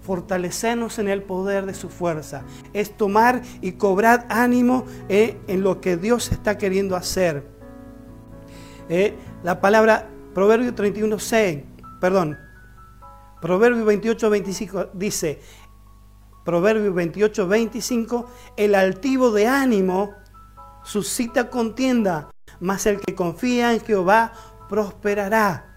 [0.01, 2.43] fortalecernos en el poder de su fuerza.
[2.73, 7.47] Es tomar y cobrar ánimo eh, en lo que Dios está queriendo hacer.
[8.89, 11.59] Eh, la palabra Proverbio 31, 6,
[12.01, 12.37] perdón,
[13.41, 15.39] Proverbio 28, 25 dice,
[16.45, 20.13] Proverbio 28, 25, el altivo de ánimo
[20.83, 22.29] suscita contienda,
[22.59, 24.31] mas el que confía en Jehová
[24.69, 25.75] prosperará.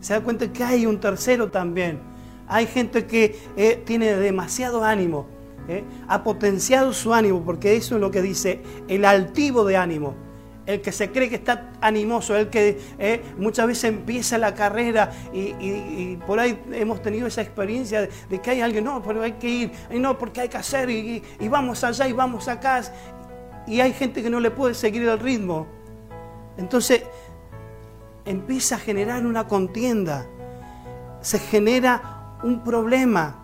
[0.00, 2.00] Se da cuenta que hay un tercero también.
[2.48, 5.26] Hay gente que eh, tiene demasiado ánimo,
[5.68, 10.29] eh, ha potenciado su ánimo, porque eso es lo que dice el altivo de ánimo
[10.70, 15.10] el que se cree que está animoso, el que eh, muchas veces empieza la carrera
[15.32, 19.48] y, por ahí hemos tenido esa experiencia de, que hay alguien, no, pero hay que
[19.48, 22.82] ir, y no, porque hay que hacer, y, y vamos allá y vamos acá,
[23.66, 25.66] y hay gente que no le puede seguir el ritmo.
[26.56, 27.02] Entonces
[28.24, 30.26] empieza a generar una contienda,
[31.20, 33.36] se genera un problema.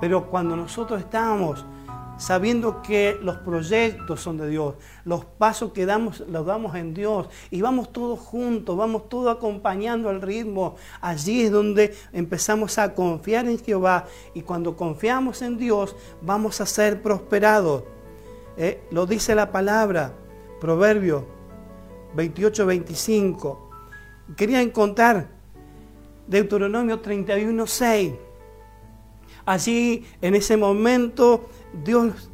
[0.00, 1.64] Pero cuando nosotros estamos
[2.16, 4.74] sabiendo que los proyectos son de Dios,
[5.04, 10.08] los pasos que damos los damos en Dios y vamos todos juntos, vamos todos acompañando
[10.08, 10.76] al ritmo.
[11.00, 16.66] Allí es donde empezamos a confiar en Jehová y cuando confiamos en Dios vamos a
[16.66, 17.84] ser prosperados.
[18.56, 20.12] Eh, lo dice la palabra,
[20.60, 21.26] Proverbio
[22.14, 23.70] 28, 25.
[24.36, 25.28] Quería contar
[26.26, 28.14] Deuteronomio 31, 6.
[29.46, 31.48] Allí en ese momento
[31.82, 32.30] Dios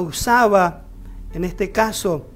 [0.00, 0.84] usaba,
[1.32, 2.26] en este caso,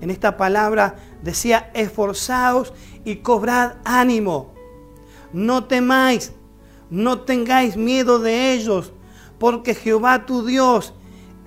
[0.00, 2.72] en esta palabra, decía, esforzaos
[3.04, 4.52] y cobrad ánimo.
[5.32, 6.32] No temáis,
[6.90, 8.92] no tengáis miedo de ellos,
[9.38, 10.92] porque Jehová tu Dios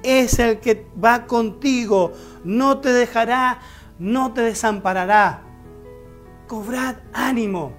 [0.03, 3.59] es el que va contigo, no te dejará,
[3.99, 5.41] no te desamparará.
[6.47, 7.73] Cobrad ánimo.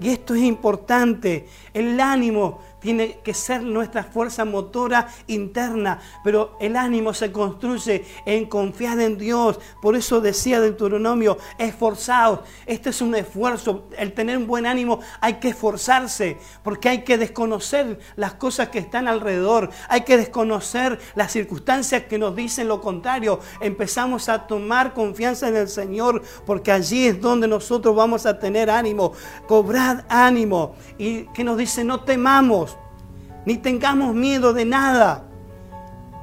[0.00, 6.76] Y esto es importante, el ánimo tiene que ser nuestra fuerza motora interna, pero el
[6.76, 9.58] ánimo se construye en confiar en Dios.
[9.82, 12.40] Por eso decía Deuteronomio, esforzaos.
[12.66, 13.88] Este es un esfuerzo.
[13.96, 18.78] El tener un buen ánimo hay que esforzarse, porque hay que desconocer las cosas que
[18.78, 19.70] están alrededor.
[19.88, 23.40] Hay que desconocer las circunstancias que nos dicen lo contrario.
[23.60, 28.70] Empezamos a tomar confianza en el Señor, porque allí es donde nosotros vamos a tener
[28.70, 29.12] ánimo.
[29.46, 30.74] Cobrad ánimo.
[30.96, 32.77] Y que nos dice, no temamos
[33.44, 35.24] ni tengamos miedo de nada.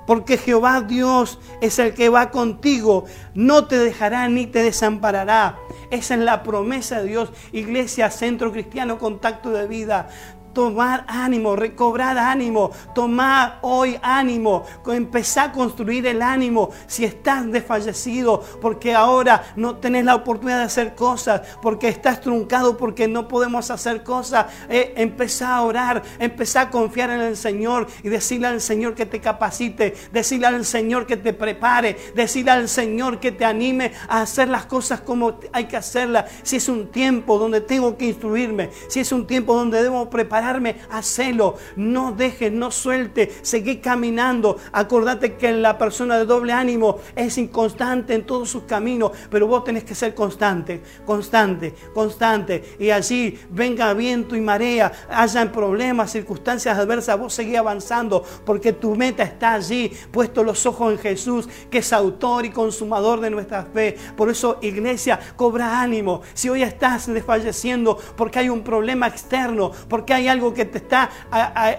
[0.08, 5.58] Porque Jehová Dios es el que va contigo, no te dejará ni te desamparará.
[5.90, 7.32] Esa es la promesa de Dios.
[7.52, 10.10] Iglesia, Centro Cristiano, Contacto de Vida
[10.56, 18.42] tomar ánimo, recobrar ánimo, tomar hoy ánimo, empezar a construir el ánimo si estás desfallecido,
[18.62, 23.70] porque ahora no tenés la oportunidad de hacer cosas, porque estás truncado, porque no podemos
[23.70, 24.48] hacer cosas.
[24.70, 24.94] Eh,
[25.42, 29.94] a orar, empezar a confiar en el Señor y decirle al Señor que te capacite,
[30.14, 34.66] decirle al Señor que te prepare, decirle al Señor que te anime a hacer las
[34.66, 36.32] cosas como hay que hacerlas.
[36.44, 40.45] Si es un tiempo donde tengo que instruirme, si es un tiempo donde debo preparar
[40.90, 41.58] hacelo.
[41.76, 44.58] No dejes, no suelte, seguí caminando.
[44.72, 49.64] Acordate que la persona de doble ánimo es inconstante en todos sus caminos, pero vos
[49.64, 52.76] tenés que ser constante, constante, constante.
[52.80, 58.96] Y allí venga viento y marea, hayan problemas, circunstancias adversas, vos seguí avanzando, porque tu
[58.96, 63.64] meta está allí, puesto los ojos en Jesús, que es autor y consumador de nuestra
[63.64, 63.96] fe.
[64.16, 66.22] Por eso, iglesia, cobra ánimo.
[66.34, 71.10] Si hoy estás desfalleciendo porque hay un problema externo, porque hay algo que te está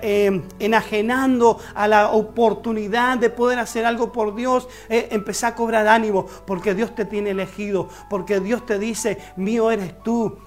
[0.03, 6.27] eh, enajenando a la oportunidad de poder hacer algo por Dios, eh, a cobrar ánimo,
[6.47, 10.39] porque Dios te tiene elegido, porque Dios te dice, mío eres tú,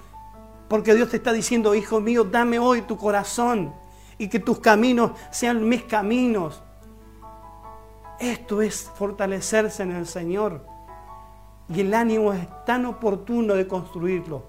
[0.68, 3.74] porque Dios te está diciendo, hijo mío, dame hoy tu corazón
[4.18, 6.62] y que tus caminos sean mis caminos.
[8.18, 10.66] Esto es fortalecerse en el Señor.
[11.68, 14.44] Y el ánimo es tan oportuno de construirlo,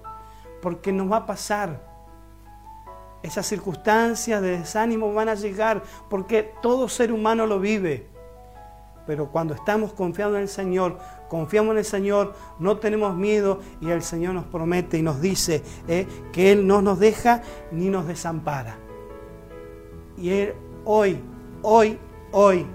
[0.60, 1.91] porque nos va a pasar
[3.22, 8.06] esas circunstancias de desánimo van a llegar porque todo ser humano lo vive.
[9.06, 13.90] Pero cuando estamos confiando en el Señor, confiamos en el Señor, no tenemos miedo y
[13.90, 18.06] el Señor nos promete y nos dice eh, que Él no nos deja ni nos
[18.06, 18.76] desampara.
[20.16, 20.54] Y Él
[20.84, 21.18] hoy,
[21.62, 21.98] hoy,
[22.30, 22.66] hoy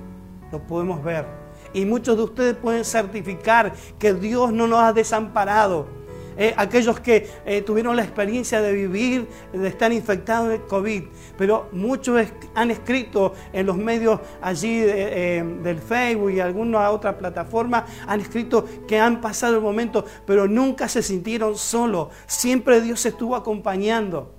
[0.51, 1.25] lo podemos ver.
[1.73, 5.87] Y muchos de ustedes pueden certificar que Dios no nos ha desamparado
[6.37, 11.03] eh, aquellos que eh, tuvieron la experiencia de vivir, de estar infectados de COVID.
[11.37, 17.85] Pero muchos han escrito en los medios allí eh, del Facebook y alguna otra plataforma,
[18.07, 22.09] han escrito que han pasado el momento, pero nunca se sintieron solos.
[22.27, 24.35] Siempre Dios estuvo acompañando.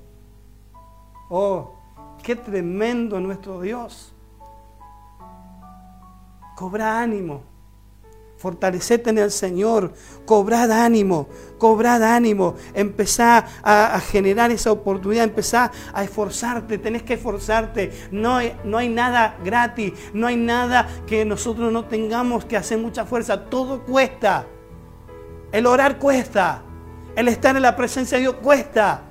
[1.31, 1.75] Oh,
[2.23, 4.15] qué tremendo nuestro Dios.
[6.57, 7.48] Cobra ánimo.
[8.39, 9.93] Fortalecete en el Señor,
[10.25, 17.91] cobrad ánimo, cobrad ánimo, empezá a, generar esa oportunidad, empezá a esforzarte, tenés que esforzarte.
[18.13, 22.79] No hay, no hay nada gratis, no hay nada que nosotros no tengamos que hacer
[22.79, 24.47] mucha fuerza, todo cuesta.
[25.51, 26.63] El orar cuesta,
[27.17, 29.08] el estar en la presencia de Dios cuesta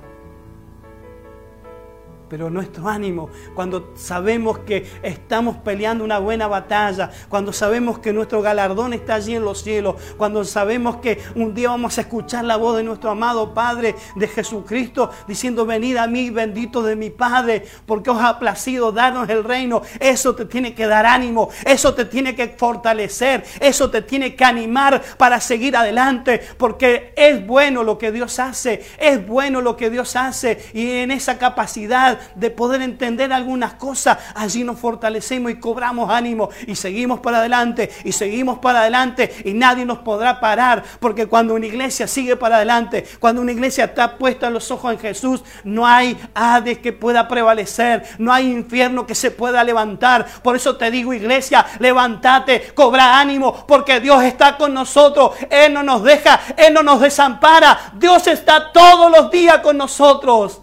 [2.28, 8.42] pero nuestro ánimo, cuando sabemos que estamos peleando una buena batalla, cuando sabemos que nuestro
[8.42, 12.56] galardón está allí en los cielos, cuando sabemos que un día vamos a escuchar la
[12.56, 17.64] voz de nuestro amado Padre de Jesucristo diciendo, venid a mí, bendito de mi Padre,
[17.86, 22.04] porque os ha placido darnos el reino, eso te tiene que dar ánimo, eso te
[22.04, 27.98] tiene que fortalecer, eso te tiene que animar para seguir adelante, porque es bueno lo
[27.98, 32.82] que Dios hace, es bueno lo que Dios hace y en esa capacidad de poder
[32.82, 38.58] entender algunas cosas, allí nos fortalecemos y cobramos ánimo y seguimos para adelante y seguimos
[38.58, 43.42] para adelante y nadie nos podrá parar, porque cuando una iglesia sigue para adelante, cuando
[43.42, 48.32] una iglesia está puesta los ojos en Jesús, no hay Hades que pueda prevalecer, no
[48.32, 50.26] hay infierno que se pueda levantar.
[50.42, 55.82] Por eso te digo, iglesia, levántate, cobra ánimo, porque Dios está con nosotros, Él no
[55.82, 60.62] nos deja, Él no nos desampara, Dios está todos los días con nosotros.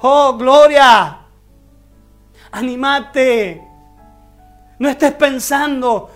[0.00, 1.18] Oh, gloria.
[2.52, 3.62] Animate.
[4.78, 6.10] No estés pensando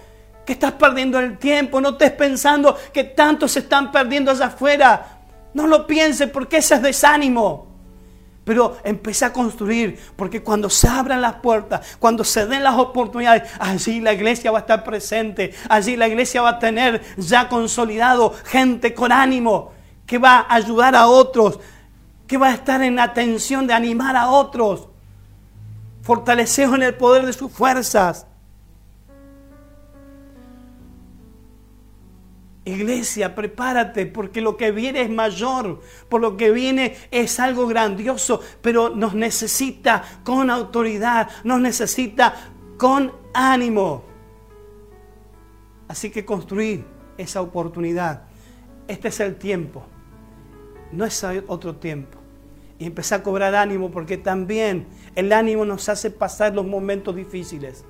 [0.45, 1.81] que estás perdiendo el tiempo.
[1.81, 5.19] No estés pensando que tantos se están perdiendo allá afuera.
[5.55, 7.71] No lo pienses porque ese es desánimo.
[8.45, 13.49] Pero empecé a construir, porque cuando se abran las puertas, cuando se den las oportunidades,
[13.59, 18.35] allí la iglesia va a estar presente, allí la iglesia va a tener ya consolidado
[18.45, 19.73] gente con ánimo,
[20.07, 21.61] que va a ayudar a otros,
[22.31, 24.87] que va a estar en atención de animar a otros,
[26.03, 28.25] fortaleceos en el poder de sus fuerzas.
[32.65, 38.41] Iglesia, prepárate porque lo que viene es mayor, por lo que viene es algo grandioso,
[38.63, 42.33] pero nos necesita con autoridad, nos necesita
[42.77, 44.05] con ánimo.
[45.89, 46.85] Así que construir
[47.19, 48.23] esa oportunidad.
[48.87, 49.83] Este es el tiempo,
[50.93, 52.20] no es otro tiempo
[52.81, 57.85] y empecé a cobrar ánimo porque también el ánimo nos hace pasar los momentos difíciles.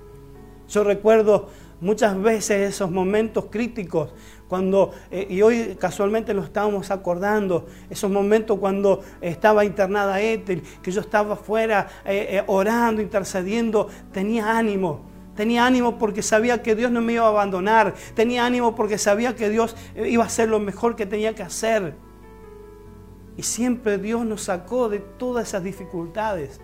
[0.69, 1.49] Yo recuerdo
[1.81, 4.13] muchas veces esos momentos críticos
[4.49, 10.91] cuando, eh, y hoy casualmente lo estábamos acordando, esos momentos cuando estaba internada Ethel, que
[10.91, 15.09] yo estaba afuera eh, eh, orando, intercediendo, tenía ánimo.
[15.37, 17.95] Tenía ánimo porque sabía que Dios no me iba a abandonar.
[18.15, 21.95] Tenía ánimo porque sabía que Dios iba a hacer lo mejor que tenía que hacer.
[23.41, 26.61] Y siempre Dios nos sacó de todas esas dificultades.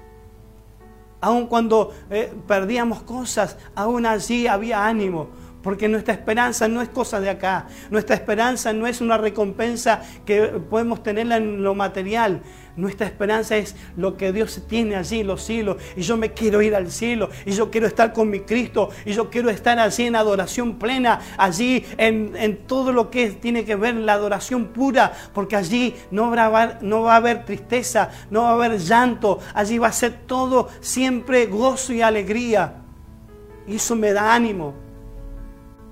[1.22, 5.28] Aun cuando eh, perdíamos cosas, aún allí había ánimo.
[5.66, 7.66] Porque nuestra esperanza no es cosa de acá.
[7.90, 12.40] Nuestra esperanza no es una recompensa que podemos tenerla en lo material.
[12.76, 15.78] Nuestra esperanza es lo que Dios tiene allí los cielos.
[15.96, 17.30] Y yo me quiero ir al cielo.
[17.44, 18.90] Y yo quiero estar con mi Cristo.
[19.04, 21.20] Y yo quiero estar allí en adoración plena.
[21.36, 25.12] Allí en, todo lo que tiene que ver la adoración pura.
[25.34, 26.32] Porque allí no,
[26.80, 28.10] no va a haber tristeza.
[28.30, 29.40] No va a haber llanto.
[29.52, 32.84] Allí va a ser todo siempre gozo y alegría.
[33.66, 34.85] Y eso me da ánimo.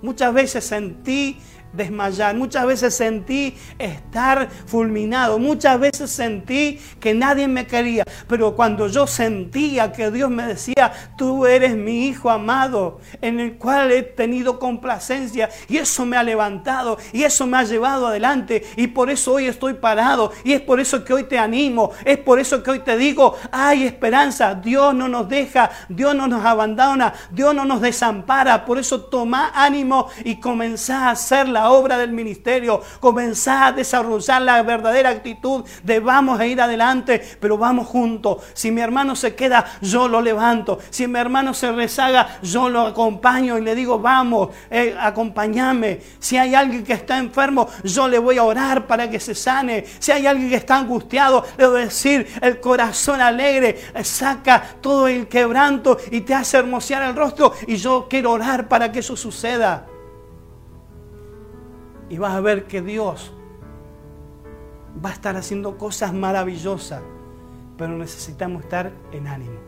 [0.04, 1.38] Muchas veces sentí
[1.74, 2.34] desmayar.
[2.34, 5.38] Muchas veces sentí estar fulminado.
[5.38, 8.04] Muchas veces sentí que nadie me quería.
[8.28, 13.56] Pero cuando yo sentía que Dios me decía, tú eres mi hijo amado, en el
[13.56, 15.50] cual he tenido complacencia.
[15.68, 16.98] Y eso me ha levantado.
[17.12, 18.64] Y eso me ha llevado adelante.
[18.76, 20.32] Y por eso hoy estoy parado.
[20.44, 21.90] Y es por eso que hoy te animo.
[22.04, 24.54] Es por eso que hoy te digo, hay esperanza.
[24.54, 25.70] Dios no nos deja.
[25.88, 27.12] Dios no nos abandona.
[27.30, 28.64] Dios no nos desampara.
[28.64, 34.62] Por eso toma ánimo y comenzá a hacerla obra del ministerio, comenzar a desarrollar la
[34.62, 38.38] verdadera actitud de vamos a ir adelante, pero vamos juntos.
[38.54, 40.78] Si mi hermano se queda, yo lo levanto.
[40.90, 46.00] Si mi hermano se rezaga, yo lo acompaño y le digo, vamos, eh, acompáñame.
[46.18, 49.84] Si hay alguien que está enfermo, yo le voy a orar para que se sane.
[49.98, 54.62] Si hay alguien que está angustiado, le voy a decir, el corazón alegre eh, saca
[54.80, 57.52] todo el quebranto y te hace hermosear el rostro.
[57.66, 59.86] Y yo quiero orar para que eso suceda
[62.08, 63.32] y vas a ver que Dios
[65.04, 67.02] va a estar haciendo cosas maravillosas,
[67.76, 69.58] pero necesitamos estar en ánimo.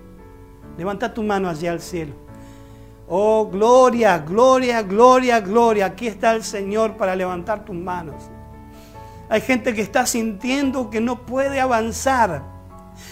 [0.77, 2.15] Levanta tu mano allí al cielo.
[3.09, 5.87] Oh, gloria, gloria, gloria, gloria.
[5.87, 8.17] Aquí está el Señor para levantar tus manos.
[9.29, 12.56] Hay gente que está sintiendo que no puede avanzar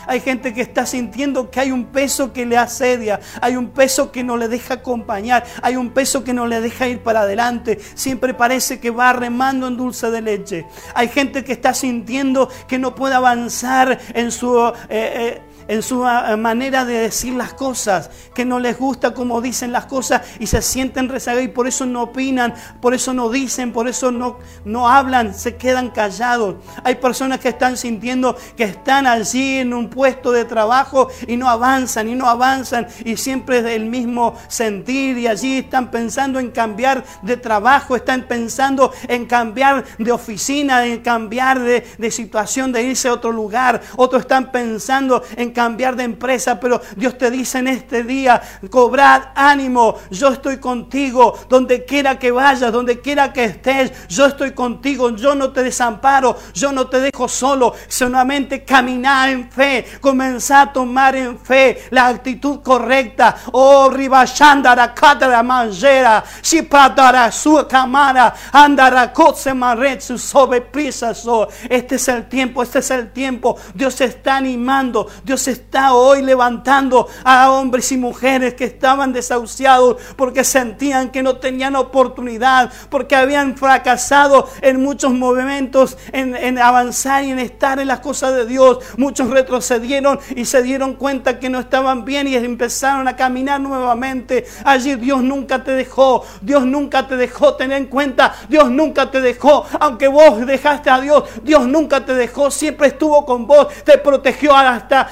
[0.07, 4.12] hay gente que está sintiendo que hay un peso que le asedia, hay un peso
[4.12, 7.78] que no le deja acompañar, hay un peso que no le deja ir para adelante.
[7.95, 10.66] Siempre parece que va remando en dulce de leche.
[10.95, 14.59] Hay gente que está sintiendo que no puede avanzar en su...
[14.59, 19.40] Eh, eh, en su ah, manera de decir las cosas, que no les gusta como
[19.40, 23.30] dicen las cosas y se sienten rezagados y por eso no opinan, por eso no
[23.30, 26.56] dicen, por eso no, no hablan, se quedan callados.
[26.82, 31.48] Hay personas que están sintiendo que están allí en un puesto de trabajo y no
[31.48, 36.50] avanzan y no avanzan y siempre es el mismo sentir y allí están pensando en
[36.50, 42.82] cambiar de trabajo, están pensando en cambiar de oficina, en cambiar de, de situación, de
[42.82, 43.80] irse a otro lugar.
[43.96, 49.22] Otros están pensando en cambiar de empresa, pero Dios te dice en este día, cobrad
[49.34, 55.16] ánimo, yo estoy contigo, donde quiera que vayas, donde quiera que estés, yo estoy contigo,
[55.16, 60.72] yo no te desamparo, yo no te dejo solo, solamente caminar en fe, comenzar a
[60.72, 63.36] tomar en fe la actitud correcta.
[63.52, 71.24] Oh, ribashandara, la manjera, si patara su camara, andara kotse maretsu, sobre prisas.
[71.68, 73.57] Este es el tiempo, este es el tiempo.
[73.74, 80.45] Dios está animando, Dios está hoy levantando a hombres y mujeres que estaban desahuciados porque
[80.45, 87.38] sentían que no tenían oportunidad, porque habían fracasado en muchos movimientos, en, avanzar y en
[87.38, 88.78] estar en las cosas de Dios.
[88.97, 94.45] Muchos retrocedieron y se dieron cuenta que no estaban bien y empezaron a caminar nuevamente.
[94.64, 99.20] Allí Dios nunca te dejó, Dios nunca te dejó tener en cuenta, Dios nunca te
[99.20, 103.99] dejó, aunque vos dejaste a Dios, Dios nunca te dejó, siempre estuvo con vos, te
[103.99, 105.09] protegió hasta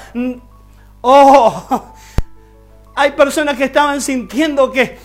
[1.05, 1.83] Oh,
[2.95, 4.97] hay personas que estaban sintiendo que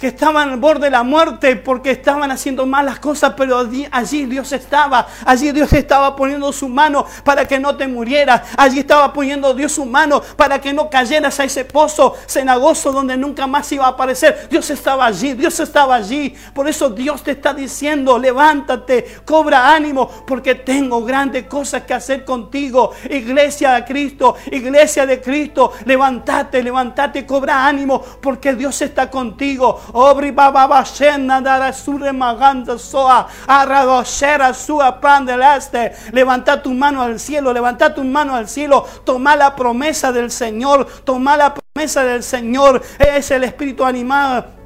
[0.00, 3.58] que estaban al borde de la muerte porque estaban haciendo malas cosas, pero
[3.90, 8.78] allí, Dios estaba, allí Dios estaba poniendo su mano para que no te murieras, allí
[8.78, 13.46] estaba poniendo Dios su mano para que no cayeras a ese pozo cenagoso donde nunca
[13.46, 14.48] más iba a aparecer.
[14.48, 16.34] Dios estaba allí, Dios estaba allí.
[16.54, 22.24] Por eso Dios te está diciendo, levántate, cobra ánimo, porque tengo grandes cosas que hacer
[22.24, 22.92] contigo.
[23.10, 29.78] Iglesia de Cristo, iglesia de Cristo, levántate, levántate, cobra ánimo, porque Dios está contigo.
[29.92, 33.26] Obri baba bashena dara sure maganda soa.
[33.46, 35.92] Arradoshera sua pan del este.
[36.12, 38.86] Levanta tu mano al cielo, levanta tu mano al cielo.
[39.04, 42.82] Toma la promesa del Señor, toma la promesa del Señor.
[42.98, 44.59] Es el espíritu animado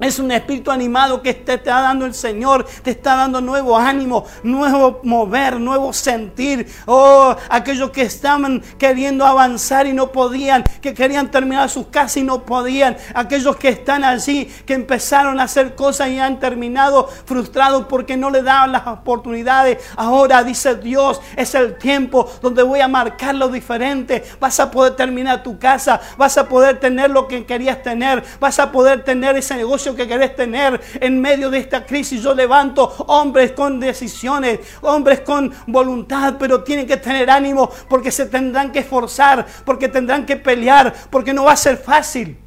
[0.00, 4.24] es un espíritu animado que te está dando el Señor, te está dando nuevo ánimo,
[4.42, 6.66] nuevo mover, nuevo sentir.
[6.86, 12.22] Oh, aquellos que estaban queriendo avanzar y no podían, que querían terminar sus casas y
[12.22, 12.96] no podían.
[13.14, 18.30] Aquellos que están allí, que empezaron a hacer cosas y han terminado frustrados porque no
[18.30, 19.78] le daban las oportunidades.
[19.96, 24.24] Ahora dice Dios, es el tiempo donde voy a marcar lo diferente.
[24.40, 28.58] Vas a poder terminar tu casa, vas a poder tener lo que querías tener, vas
[28.58, 32.22] a poder tener ese negocio que querés tener en medio de esta crisis.
[32.22, 38.26] Yo levanto hombres con decisiones, hombres con voluntad, pero tienen que tener ánimo porque se
[38.26, 42.38] tendrán que esforzar, porque tendrán que pelear, porque no va a ser fácil.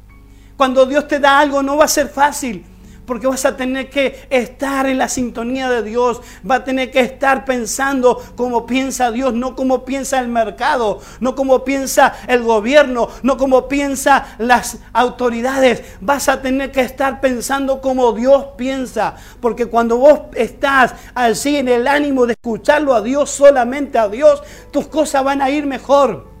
[0.56, 2.64] Cuando Dios te da algo no va a ser fácil
[3.08, 7.00] porque vas a tener que estar en la sintonía de Dios, va a tener que
[7.00, 13.08] estar pensando como piensa Dios, no como piensa el mercado, no como piensa el gobierno,
[13.22, 19.66] no como piensa las autoridades, vas a tener que estar pensando como Dios piensa, porque
[19.66, 24.86] cuando vos estás así en el ánimo de escucharlo a Dios, solamente a Dios, tus
[24.86, 26.37] cosas van a ir mejor.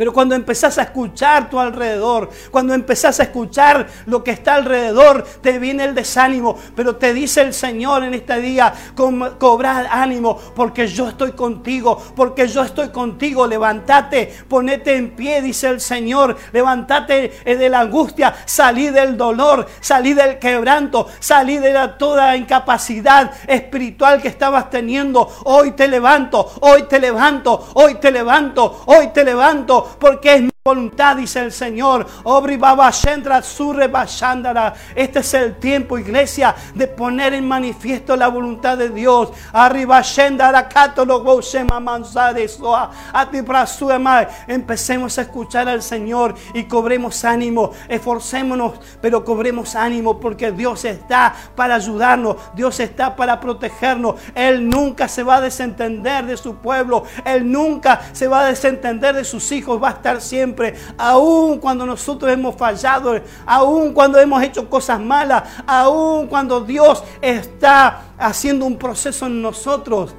[0.00, 5.26] Pero cuando empezás a escuchar tu alrededor, cuando empezás a escuchar lo que está alrededor,
[5.42, 6.56] te viene el desánimo.
[6.74, 12.48] Pero te dice el Señor en este día, cobrad ánimo, porque yo estoy contigo, porque
[12.48, 13.46] yo estoy contigo.
[13.46, 16.34] Levántate, ponete en pie, dice el Señor.
[16.50, 22.38] Levántate eh, de la angustia, salí del dolor, salí del quebranto, salí de la, toda
[22.38, 25.30] incapacidad espiritual que estabas teniendo.
[25.44, 31.16] Hoy te levanto, hoy te levanto, hoy te levanto, hoy te levanto porque es voluntad,
[31.16, 32.06] dice el Señor.
[34.94, 39.30] Este es el tiempo, iglesia, de poner en manifiesto la voluntad de Dios.
[44.46, 47.70] Empecemos a escuchar al Señor y cobremos ánimo.
[47.88, 52.36] Esforcémonos, pero cobremos ánimo porque Dios está para ayudarnos.
[52.54, 54.16] Dios está para protegernos.
[54.34, 57.04] Él nunca se va a desentender de su pueblo.
[57.24, 59.82] Él nunca se va a desentender de sus hijos.
[59.82, 60.49] Va a estar siempre
[60.96, 68.02] aún cuando nosotros hemos fallado, aún cuando hemos hecho cosas malas, aún cuando Dios está
[68.18, 70.14] haciendo un proceso en nosotros.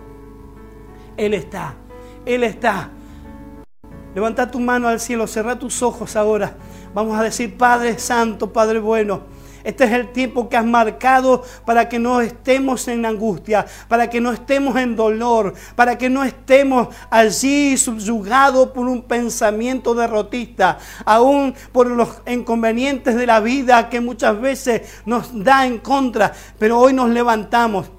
[1.17, 1.75] Él está,
[2.25, 2.89] Él está.
[4.13, 6.55] Levanta tu mano al cielo, cerra tus ojos ahora.
[6.93, 9.21] Vamos a decir, Padre Santo, Padre bueno.
[9.63, 14.21] Este es el tiempo que has marcado para que no estemos en angustia, para que
[14.21, 21.53] no estemos en dolor, para que no estemos allí subyugados por un pensamiento derrotista, aún
[21.71, 26.31] por los inconvenientes de la vida que muchas veces nos da en contra.
[26.57, 27.89] Pero hoy nos levantamos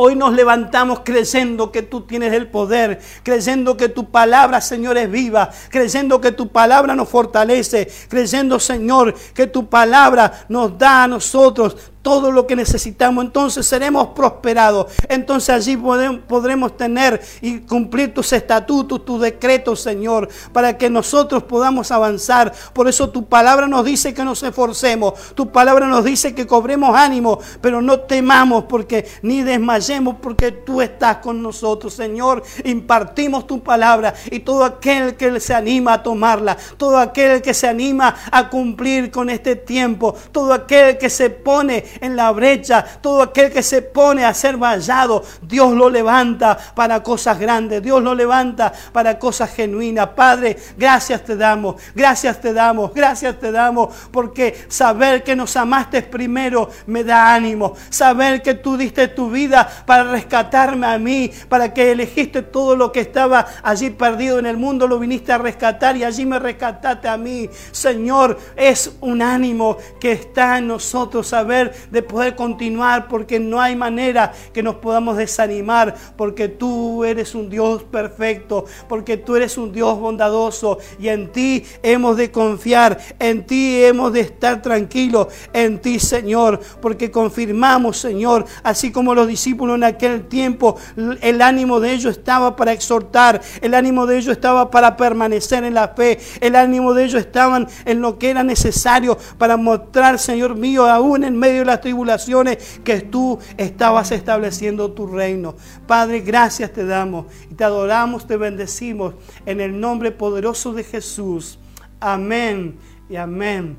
[0.00, 5.10] Hoy nos levantamos creyendo que tú tienes el poder, creyendo que tu palabra, Señor, es
[5.10, 11.08] viva, creyendo que tu palabra nos fortalece, creyendo, Señor, que tu palabra nos da a
[11.08, 14.86] nosotros todo lo que necesitamos, entonces seremos prosperados.
[15.08, 21.90] Entonces allí podremos tener y cumplir tus estatutos, tus decretos, Señor, para que nosotros podamos
[21.90, 22.52] avanzar.
[22.72, 26.96] Por eso tu palabra nos dice que nos esforcemos, tu palabra nos dice que cobremos
[26.96, 32.42] ánimo, pero no temamos porque ni desmayemos porque tú estás con nosotros, Señor.
[32.64, 37.68] Impartimos tu palabra y todo aquel que se anima a tomarla, todo aquel que se
[37.68, 43.22] anima a cumplir con este tiempo, todo aquel que se pone en la brecha, todo
[43.22, 48.14] aquel que se pone a ser vallado, Dios lo levanta para cosas grandes, Dios lo
[48.14, 50.08] levanta para cosas genuinas.
[50.08, 56.02] Padre, gracias te damos, gracias te damos, gracias te damos, porque saber que nos amaste
[56.02, 61.72] primero me da ánimo, saber que tú diste tu vida para rescatarme a mí, para
[61.72, 65.96] que elegiste todo lo que estaba allí perdido en el mundo, lo viniste a rescatar
[65.96, 67.48] y allí me rescataste a mí.
[67.70, 73.76] Señor, es un ánimo que está en nosotros saber de poder continuar porque no hay
[73.76, 79.72] manera que nos podamos desanimar porque tú eres un Dios perfecto, porque tú eres un
[79.72, 85.80] Dios bondadoso y en ti hemos de confiar, en ti hemos de estar tranquilos, en
[85.80, 90.76] ti Señor, porque confirmamos Señor, así como los discípulos en aquel tiempo,
[91.20, 95.74] el ánimo de ellos estaba para exhortar, el ánimo de ellos estaba para permanecer en
[95.74, 100.56] la fe, el ánimo de ellos estaban en lo que era necesario para mostrar Señor
[100.56, 105.54] mío, aún en medio de la tribulaciones que tú estabas estableciendo tu reino.
[105.86, 109.14] Padre, gracias te damos y te adoramos, te bendecimos
[109.46, 111.58] en el nombre poderoso de Jesús.
[112.00, 112.76] Amén
[113.08, 113.76] y amén.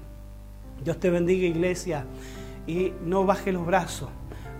[0.83, 2.05] Dios te bendiga iglesia
[2.67, 4.09] y no baje los brazos,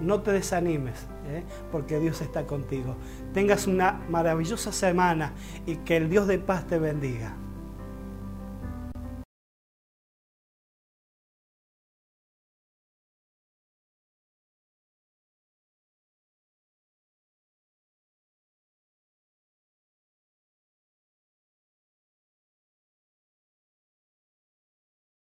[0.02, 1.44] no te desanimes, ¿eh?
[1.72, 2.96] porque Dios está contigo.
[3.34, 5.34] Tengas una maravillosa semana
[5.66, 7.36] y que el Dios de paz te bendiga.